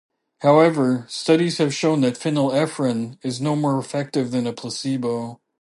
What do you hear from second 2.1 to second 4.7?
phenylephrine is no more effective than a